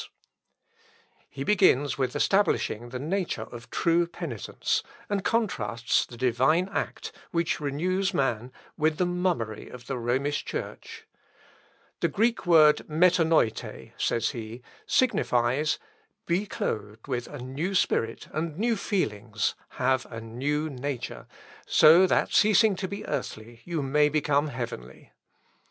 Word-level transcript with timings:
Op., 0.01 0.07
(Leips.) 0.07 0.09
xvii, 0.09 0.25
pp. 0.25 1.37
29 1.37 1.37
113. 1.37 1.37
He 1.37 1.43
begins 1.83 1.97
with 1.99 2.15
establishing 2.15 2.89
the 2.89 2.97
nature 2.97 3.41
of 3.43 3.69
true 3.69 4.07
penitence, 4.07 4.83
and 5.11 5.23
contrasts 5.23 6.07
the 6.07 6.17
divine 6.17 6.67
act, 6.69 7.11
which 7.29 7.59
renews 7.59 8.11
man, 8.11 8.51
with 8.75 8.97
the 8.97 9.05
mummery 9.05 9.69
of 9.69 9.85
the 9.85 9.99
Romish 9.99 10.43
Church. 10.43 11.05
"The 11.99 12.07
Greek 12.07 12.47
word 12.47 12.77
μετανοειτε," 12.89 13.91
says 13.95 14.31
he, 14.31 14.63
"signifies 14.87 15.77
be 16.25 16.47
clothed 16.47 17.07
with 17.07 17.27
a 17.27 17.37
new 17.37 17.75
spirit 17.75 18.27
and 18.31 18.57
new 18.57 18.75
feelings; 18.75 19.53
have 19.77 20.07
a 20.09 20.19
new 20.19 20.67
nature; 20.67 21.27
so 21.67 22.07
that, 22.07 22.33
ceasing 22.33 22.75
to 22.77 22.87
be 22.87 23.05
earthly, 23.05 23.61
you 23.65 23.83
may 23.83 24.09
become 24.09 24.47
heavenly.... 24.47 25.11